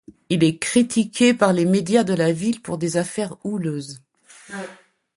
[0.29, 4.01] Il est critiqué par les médias de la ville pour des affaires houleuses.